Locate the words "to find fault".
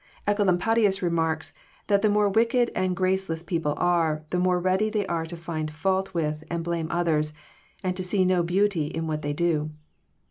5.27-6.11